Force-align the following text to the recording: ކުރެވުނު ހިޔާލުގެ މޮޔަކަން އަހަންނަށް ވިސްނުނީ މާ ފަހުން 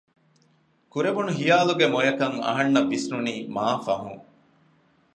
ކުރެވުނު 0.91 1.31
ހިޔާލުގެ 1.39 1.87
މޮޔަކަން 1.93 2.37
އަހަންނަށް 2.45 2.89
ވިސްނުނީ 2.91 3.35
މާ 3.55 3.67
ފަހުން 3.85 4.23